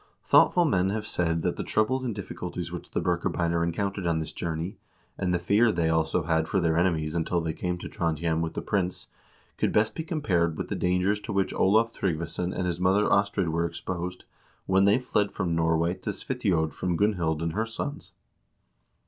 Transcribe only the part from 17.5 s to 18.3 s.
her sons."